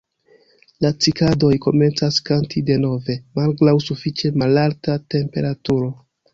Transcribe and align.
La 0.85 0.89
Cikadoj 1.05 1.51
komencas 1.65 2.17
kanti 2.31 2.65
denove 2.71 3.19
malgraŭ 3.41 3.77
sufiĉe 3.91 4.35
malalta 4.45 4.99
temperaturo. 5.17 5.95